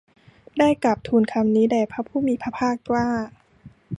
[0.57, 3.07] ได้กราบทูลคำนี้แด่พระผู้มีพระภาคว่า